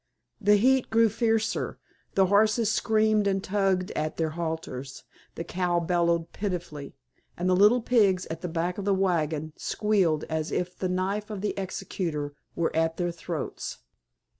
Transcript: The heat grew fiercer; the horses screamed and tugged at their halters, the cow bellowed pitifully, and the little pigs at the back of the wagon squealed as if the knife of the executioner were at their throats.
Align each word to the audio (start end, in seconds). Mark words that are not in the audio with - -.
The 0.41 0.55
heat 0.57 0.89
grew 0.89 1.09
fiercer; 1.09 1.77
the 2.15 2.25
horses 2.25 2.71
screamed 2.71 3.27
and 3.27 3.43
tugged 3.43 3.91
at 3.91 4.17
their 4.17 4.31
halters, 4.31 5.03
the 5.35 5.43
cow 5.43 5.79
bellowed 5.79 6.31
pitifully, 6.33 6.95
and 7.37 7.47
the 7.47 7.55
little 7.55 7.83
pigs 7.83 8.25
at 8.31 8.41
the 8.41 8.47
back 8.47 8.79
of 8.79 8.85
the 8.85 8.95
wagon 8.95 9.53
squealed 9.57 10.23
as 10.23 10.51
if 10.51 10.75
the 10.75 10.89
knife 10.89 11.29
of 11.29 11.41
the 11.41 11.53
executioner 11.55 12.33
were 12.55 12.75
at 12.75 12.97
their 12.97 13.11
throats. 13.11 13.77